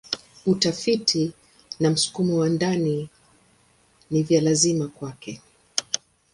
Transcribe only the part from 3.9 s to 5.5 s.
ni vya lazima kwake.